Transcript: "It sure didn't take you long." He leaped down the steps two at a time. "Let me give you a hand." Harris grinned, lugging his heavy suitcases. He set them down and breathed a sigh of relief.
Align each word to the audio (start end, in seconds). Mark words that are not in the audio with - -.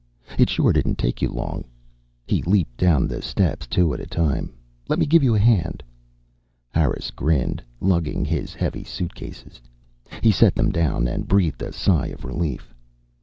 "It 0.39 0.49
sure 0.49 0.73
didn't 0.73 0.97
take 0.97 1.21
you 1.21 1.29
long." 1.29 1.63
He 2.25 2.41
leaped 2.41 2.75
down 2.75 3.07
the 3.07 3.21
steps 3.21 3.67
two 3.67 3.93
at 3.93 3.99
a 3.99 4.07
time. 4.07 4.51
"Let 4.89 4.97
me 4.97 5.05
give 5.05 5.21
you 5.21 5.35
a 5.35 5.39
hand." 5.39 5.83
Harris 6.71 7.11
grinned, 7.11 7.61
lugging 7.79 8.25
his 8.25 8.55
heavy 8.55 8.83
suitcases. 8.83 9.61
He 10.23 10.31
set 10.31 10.55
them 10.55 10.71
down 10.71 11.07
and 11.07 11.27
breathed 11.27 11.61
a 11.61 11.71
sigh 11.71 12.07
of 12.07 12.25
relief. 12.25 12.73